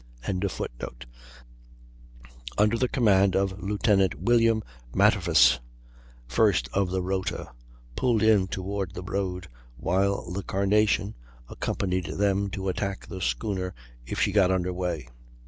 ]under 2.57 2.75
the 2.75 2.87
command 2.91 3.35
of 3.35 3.61
Lieutenant 3.61 4.15
William 4.15 4.63
Matterface, 4.95 5.59
first 6.27 6.67
of 6.73 6.89
the 6.89 7.03
Rota, 7.03 7.51
pulled 7.95 8.23
in 8.23 8.47
toward 8.47 8.95
the 8.95 9.03
road, 9.03 9.47
while 9.77 10.27
the 10.31 10.41
Carnation 10.41 11.13
accompanied 11.47 12.05
them 12.07 12.49
to 12.49 12.67
attack 12.67 13.05
the 13.05 13.21
schooner 13.21 13.75
if 14.03 14.19
she 14.19 14.31
got 14.31 14.49
under 14.49 14.73
way. 14.73 15.07